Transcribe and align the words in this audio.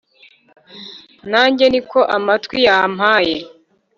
na 1.31 1.41
njye 1.49 1.65
ni 1.71 1.81
ko 1.89 1.99
amatwi 2.15 2.57
yampaye 2.67 3.35